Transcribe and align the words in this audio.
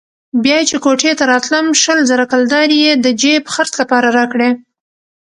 بيا 0.43 0.59
چې 0.69 0.75
کوټې 0.83 1.11
ته 1.19 1.23
راتلم 1.31 1.65
شل 1.81 1.99
زره 2.09 2.25
کلدارې 2.31 2.77
يې 2.85 2.91
د 3.03 3.05
جېب 3.21 3.43
خرڅ 3.53 3.73
لپاره 3.81 4.07
راکړې. 4.17 4.49